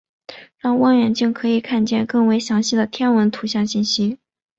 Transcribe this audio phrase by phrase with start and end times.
[0.57, 4.17] 让望远镜可以看见更为详细的天文图像信息。